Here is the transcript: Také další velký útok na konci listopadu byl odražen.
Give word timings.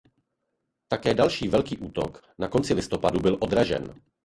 Také 0.87 1.13
další 1.13 1.47
velký 1.47 1.77
útok 1.77 2.23
na 2.39 2.47
konci 2.47 2.73
listopadu 2.73 3.19
byl 3.19 3.37
odražen. 3.41 4.01